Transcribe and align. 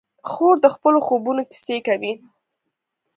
خور 0.29 0.55
د 0.63 0.67
خپلو 0.75 0.99
خوبونو 1.07 1.41
کیسې 1.51 1.77
کوي. 1.87 2.13